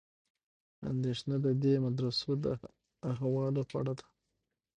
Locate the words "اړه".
3.79-3.93